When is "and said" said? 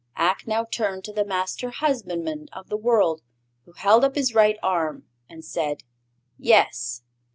5.29-5.83